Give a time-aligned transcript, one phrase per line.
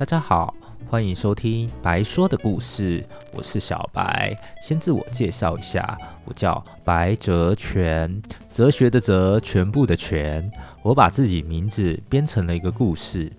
[0.00, 0.54] 大家好，
[0.88, 4.34] 欢迎收听白说的故事，我是小白。
[4.62, 5.94] 先自我介绍一下，
[6.24, 10.50] 我叫白哲全，哲学的哲，全部的全。
[10.80, 13.30] 我把自己名字编成了一个故事。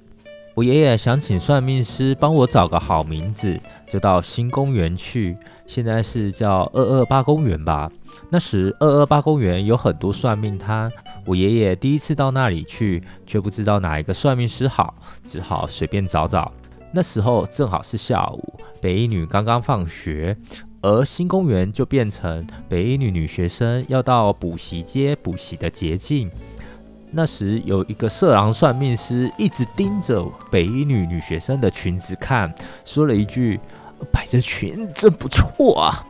[0.53, 3.57] 我爷爷想请算命师帮我找个好名字，
[3.89, 5.33] 就到新公园去，
[5.65, 7.89] 现在是叫二二八公园吧。
[8.29, 10.91] 那时二二八公园有很多算命摊，
[11.25, 16.51] 我爷爷第一次到那里去，却不知道哪一个算命师好，只好随便找找。
[16.93, 20.35] 那时候正好是下午，北一女刚刚放学，
[20.81, 26.29] 而新公园就变成北一女女学生要到补习街补习的捷径。
[27.11, 32.53] 那时有一个色狼算命师一直盯着北一女女学生的裙子看，
[32.85, 33.59] 说了一句
[34.11, 36.05] ：“白哲全真不错啊。”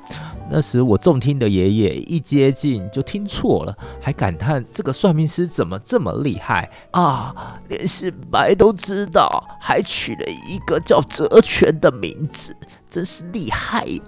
[0.53, 12.53] 那时我中听的爷爷一接近就听错了，还感叹这个算命师怎么这么厉害啊，连姓白都知道，还取了一个叫哲全的名字，
[12.89, 14.03] 真是厉害呀。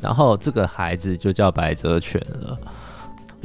[0.00, 2.58] 然后这个孩子就叫白哲全了。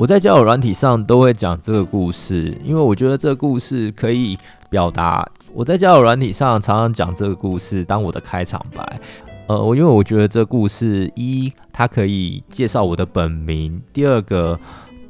[0.01, 4.35] 我在交友软体上都会讲这个故事，因为我觉得这个故事可以
[4.67, 5.23] 表达。
[5.53, 8.99] 我在交友软体上常常讲这个故事当我的开场白。
[9.45, 14.59] 呃，我因为我觉得这故事一，它可以介绍我的本名；第二个，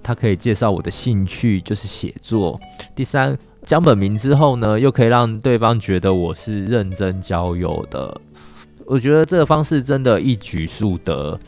[0.03, 2.59] 它可以介绍我的兴趣，就是写作；
[2.93, 8.19] 第三，讲本名之后呢，又可以让对方觉得我是认真交友的。
[8.85, 11.39] 我觉得这个方式真的一举数得。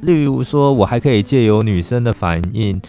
[0.00, 2.80] 例如说，我还可以借由女生的反应，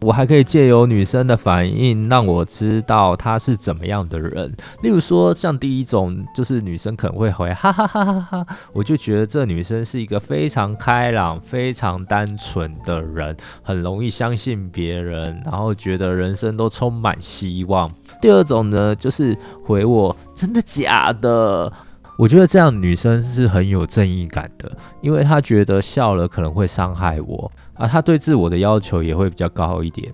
[0.00, 4.52] 我还可以借由女生的反应让我知道她是怎么样的人。
[4.82, 17.90] 例如说，像第一种，就是女生可能会回哈哈哈哈哈，我就觉得这女生是一个非常开朗、非常单纯的人，很容易相信别人，然后觉得人生都充满希望。
[18.20, 21.72] 第二种呢，就是回我真的假的。
[22.22, 30.08] 我觉得这样女生是很有正义感的，因为她觉得笑了可能会伤害我，而她对自我的要求也会比较高一点。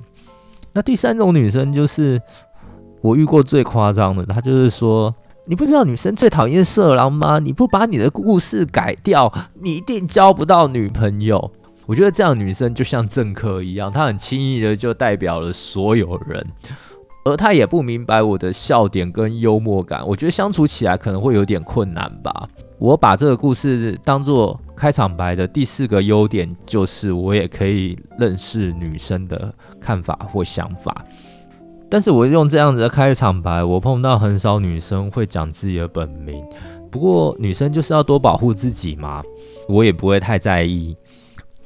[0.72, 2.18] 那第三种女生就是
[3.02, 5.14] 我遇过最夸张的，她就是说
[5.44, 7.38] ：“你不知道女生最讨厌色狼吗？
[7.40, 9.30] 你不把你的故事改掉，
[9.60, 11.52] 你一定交不到女朋友。”
[11.84, 16.46] 我觉得这样女生就像政客一样，她很轻易的就代表了所有人。
[17.24, 22.48] 而他也不明白我的笑点跟幽默感，我觉得相处起来可能会有点困难吧。
[22.78, 31.04] 我把这个故事当做开场白的第四个优点，就是我也可以认识女生的看法或想法。
[31.90, 36.42] 但是我用这样子的开场白，我碰到很少女生会讲自己的本名。
[36.90, 39.22] 不过女生就是要多保护自己嘛，
[39.68, 40.96] 我也不会太在意。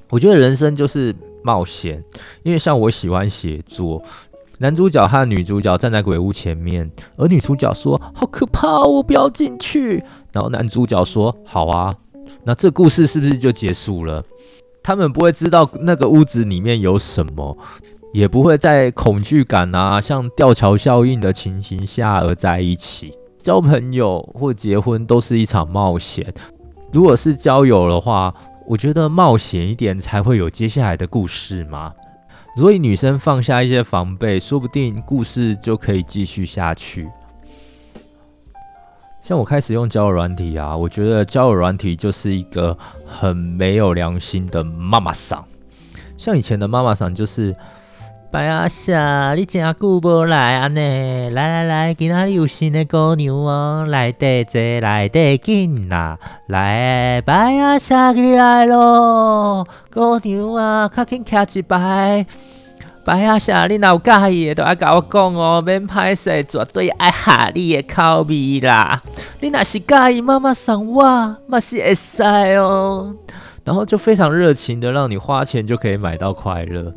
[0.08, 1.14] 我觉得人生就是
[1.44, 2.02] 冒险，
[2.42, 4.02] 因为像我喜欢写作。
[4.62, 11.92] 男主角和女主角站在鬼屋前面，而女主角说：“好可怕，我不要进去。”然后男主角说：“好啊。”
[12.46, 14.22] 那这故事是不是就结束了？
[14.80, 17.58] 他们不会知道那个屋子里面有什么，
[18.14, 23.12] 也不会在恐惧感啊，像吊桥效应的情形下而在一起。
[23.36, 26.32] 交朋友或结婚都是一场冒险。
[26.92, 28.32] 如果是交友的话，
[28.68, 31.92] 我觉得冒险一点才会有接下来的故事嘛。
[32.56, 37.08] 所以女生放下一些防备，说不定故事就可以继续下去。
[39.20, 42.76] 像我开始用交友软体啊，我觉得交友软体就是一个
[43.06, 45.44] 很没有良心的妈妈桑。
[46.16, 47.54] 像以前的妈妈桑就是。
[48.32, 51.28] 白阿霞，你真久无来安尼？
[51.28, 56.18] 来来来，今仔日有新的姑娘哦，来得济，来得紧啦！
[56.46, 62.24] 来，白阿霞你来咯，姑娘啊，快紧徛一排。
[63.04, 69.02] 白阿霞，你若有介意的，都爱甲我讲哦，免歹势，绝对爱合你的口味啦。
[69.40, 71.02] 你若是介意妈妈送我，
[71.46, 73.14] 嘛是会使哦。
[73.62, 76.94] 然后就非常热情的让你花钱就可以买到快乐。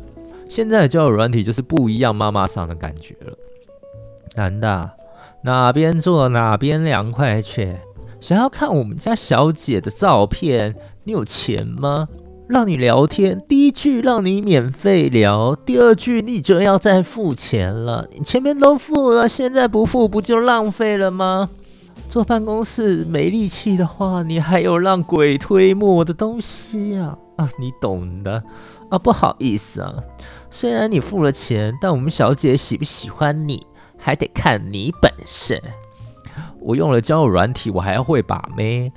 [0.48, 3.36] 现在的交友软体就是不一样，妈妈桑的感觉了。
[4.36, 4.90] 男的，
[5.42, 7.76] 哪边坐哪边凉快去。
[8.20, 12.08] 想要看我们家小姐的照片，你有钱吗？
[12.48, 18.06] 让你聊天，第一句让你免费聊，第二句你就要再付钱了。
[18.16, 21.50] 你前面都付了，现在不付不就浪费了吗？
[22.08, 27.18] 坐办公室没力气的话，你还有让鬼推磨的东西呀？
[27.36, 28.42] 啊，啊，你懂的。
[28.90, 29.92] 啊，不好意思啊。
[30.50, 33.66] 虽然你付了钱，但我们小姐喜不喜欢你，
[33.98, 35.62] 还得看你本事。
[36.60, 38.92] 我用了交友软体，我还要会把妹。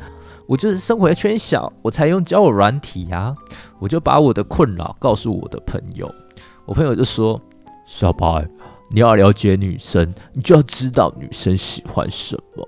[0.47, 3.35] 我就是生活圈小，我才用交友软体呀、啊。
[3.79, 6.11] 我就把我的困扰告诉我的朋友，
[6.65, 7.39] 我朋友就说
[7.85, 8.47] ：“小白，
[8.89, 12.67] 你要了解女生，你就要知道女生喜欢什么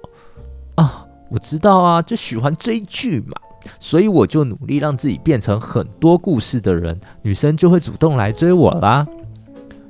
[0.76, 3.34] 啊。”我知道啊，就喜欢追剧嘛，
[3.80, 9.06] 所以我就努力让自己变成很多故事的人，女生就会主动来追我啦。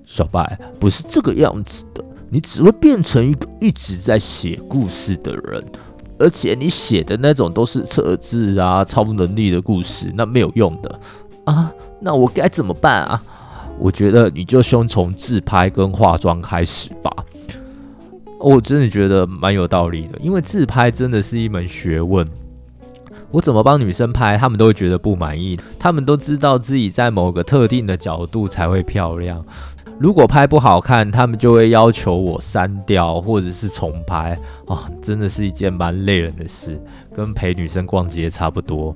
[0.06, 5.64] 小白，不是这个样子的，你只会变成一个一直在写故事的人，
[6.20, 11.00] 而且你写的那种都是测字啊、超能力的故事，那没有用的
[11.46, 11.72] 啊。
[12.02, 13.24] 那我该怎么办啊？
[13.80, 17.12] 我觉得你就先从自拍跟化妆开始吧。
[18.38, 22.28] 我真的觉得蛮有道理的，因为自拍真的是一门学问。
[23.32, 25.60] 我怎么帮女生拍，她们都会觉得不满意。
[25.80, 29.44] 她们都知道自己在某个特定的角度才会漂亮。
[30.00, 34.38] 如果拍不好看，她们就会要求我删掉或者是重拍。
[34.66, 36.80] 哦，真的是一件蛮累人的事，
[37.16, 38.96] 跟陪女生逛街差不多。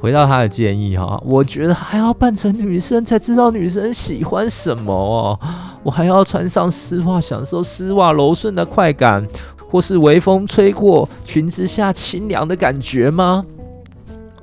[0.00, 5.38] 回到他的建议哈，我觉得还要扮成女生才知道女生喜欢什么哦。
[5.82, 9.26] 我还要穿上丝袜，享受丝袜柔顺的快感，
[9.70, 13.46] 或是微风吹过裙子下清凉的感觉吗？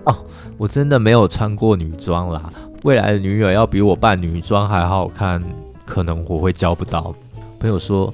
[0.05, 0.15] 哦，
[0.57, 2.49] 我真的没有穿过女装啦。
[2.83, 5.41] 未来的女友要比我扮女装还好看，
[5.85, 7.13] 可能我会交不到。
[7.59, 8.11] 朋友说，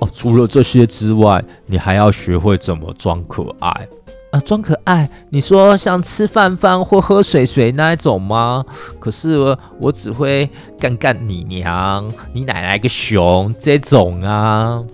[0.00, 3.88] 哦，除了这些之外，你还要学会怎么装可爱。
[4.32, 5.10] 啊，装可爱？
[5.30, 8.64] 你说像吃饭饭或喝水水那一种吗？
[8.98, 10.48] 可是我，我只会
[10.78, 14.84] 干干你娘、你奶奶个熊这种啊。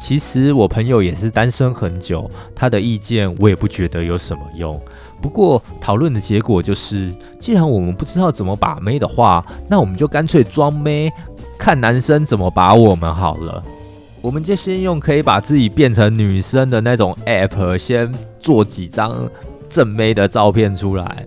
[0.00, 4.80] 其实我朋友也是单身很久，他的意见我也不觉得有什么用。
[5.20, 11.12] 不过讨论的结果就是，既然我们不知道怎么把妹的话，那我们就干脆装妹，
[11.58, 13.62] 看男生怎么把我们好了。
[14.22, 19.28] 我们就先用可以把自己变成女生的那种 app，先做几张
[19.68, 21.26] 正妹的照片出来，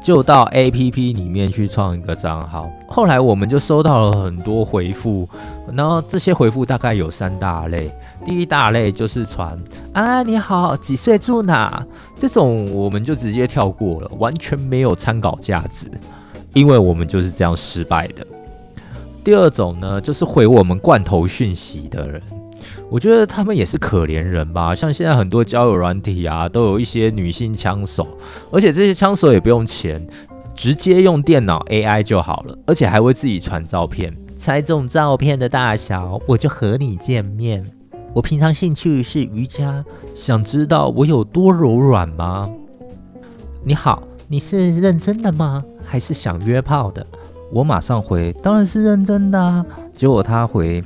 [0.00, 2.70] 就到 app 里面去创一个账号。
[2.88, 5.28] 后来我们就收到了很多回复，
[5.72, 7.90] 然后这些回复大概有三大类。
[8.24, 9.58] 第一大类就是传
[9.92, 11.84] 啊，你好，几岁住哪？
[12.18, 15.90] 这种我们就直接跳过了，完全没有参考价值，
[16.52, 18.26] 因为我们就是这样失败的。
[19.22, 22.22] 第二种呢，就是回我们罐头讯息的人，
[22.88, 24.74] 我觉得他们也是可怜人吧。
[24.74, 28.06] 像现在很多交友软体啊，都有一些女性枪手，
[28.50, 30.04] 而且这些枪手也不用钱，
[30.54, 37.64] 直接用电脑 AI 就好了，而且还会自己传照片，猜中照片的大小，我就和你见面。
[38.12, 39.84] 我平常兴趣是瑜伽，
[40.14, 42.50] 想知道我有多柔软吗？
[43.62, 45.64] 你好，你是认真的吗？
[45.84, 47.06] 还是想约炮的？
[47.52, 49.64] 我马上回，当然是认真的。
[49.94, 50.82] 结果他回，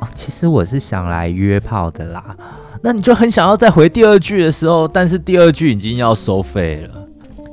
[0.00, 2.36] 哦，其实我是想来约炮的啦。
[2.82, 7.06] 那你就很想要再回第二句的时候，但是第二句已经要收费了。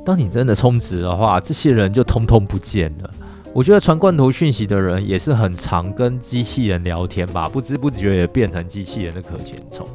[0.04, 3.10] 当你真的充值的话，这些人就通通不见了。
[3.54, 9.86] 我觉得传罐头讯息的人也是很常跟机器人聊天吧，不知不觉也变成机器人的可钱虫。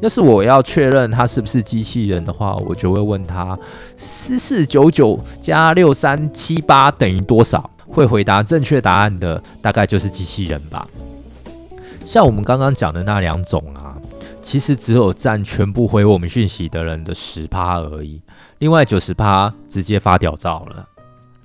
[0.00, 3.58] 要是我要确认他是不是机器人的话，我就会问他：
[3.96, 7.68] 四四九九加六三七八等于多少？
[7.88, 10.86] 会回答正确答案的大概就是机器人吧。
[12.08, 13.94] 像我们刚刚讲的那两种啊，
[14.40, 18.18] 其实只有占全部回我们讯息的人的十趴而已，
[18.60, 20.88] 另外九十趴直接发屌照了。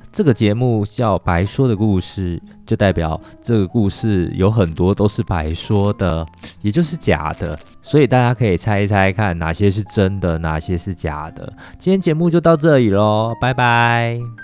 [0.09, 6.25] 这个节目叫白说的故事，就代表这个故事有很多都是白说的，
[6.61, 7.59] 也就是假的。
[7.81, 11.51] 所以大家可以猜一猜看，哪些是真的，哪些是假的。
[11.77, 14.42] 今天节目就到这里喽，拜拜。